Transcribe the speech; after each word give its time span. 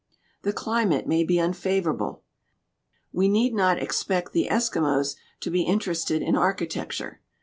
"The 0.41 0.51
climate 0.51 1.05
may 1.05 1.23
be 1.23 1.39
unfavorable; 1.39 2.23
we 3.13 3.27
need 3.27 3.53
not 3.53 3.77
expect 3.77 4.33
the 4.33 4.47
Eskimos 4.49 5.15
to 5.41 5.51
be 5.51 5.61
interested 5.61 6.23
in 6.23 6.35
archi 6.35 6.65
tecture. 6.65 7.17